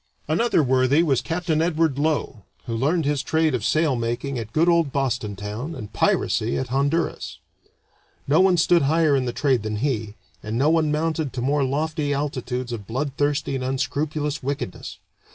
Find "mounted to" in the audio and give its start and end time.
10.91-11.41